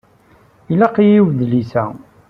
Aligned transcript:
Iqelleq-iyi 0.63 1.19
wedlis-a. 1.25 1.85